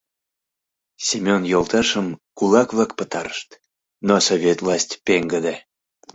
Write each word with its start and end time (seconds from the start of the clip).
—Семен 1.07 1.43
йолташым 1.51 2.07
кулак-влак 2.37 2.91
пытарышт, 2.99 3.49
но 4.07 4.15
совет 4.27 4.57
власть 4.65 4.93
пеҥгыде. 5.05 5.55